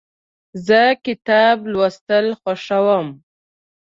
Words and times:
زه 0.67 0.81
کتاب 1.05 1.57
لوستل 1.71 2.25
خوښوم. 2.39 3.07